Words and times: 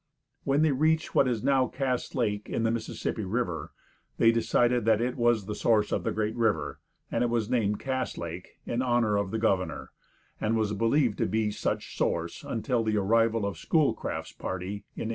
When 0.45 0.63
they 0.63 0.71
reached 0.71 1.13
what 1.13 1.27
is 1.27 1.43
now 1.43 1.67
Cass 1.67 2.15
lake, 2.15 2.49
in 2.49 2.63
the 2.63 2.71
Mississippi 2.71 3.23
river, 3.23 3.71
they 4.17 4.31
decided 4.31 4.83
that 4.85 4.99
it 4.99 5.15
was 5.15 5.45
the 5.45 5.53
source 5.53 5.91
of 5.91 6.03
the 6.03 6.11
great 6.11 6.35
river, 6.35 6.79
and 7.11 7.23
it 7.23 7.29
was 7.29 7.51
named 7.51 7.77
Cass 7.79 8.17
lake, 8.17 8.57
in 8.65 8.81
honor 8.81 9.15
of 9.15 9.29
the 9.29 9.37
governor, 9.37 9.91
and 10.39 10.55
was 10.57 10.73
believed 10.73 11.19
to 11.19 11.27
be 11.27 11.51
such 11.51 11.95
source 11.95 12.43
until 12.43 12.83
the 12.83 12.97
arrival 12.97 13.45
of 13.45 13.59
Schoolcraft's 13.59 14.31
party 14.31 14.85
in 14.95 15.09
1832. 15.09 15.09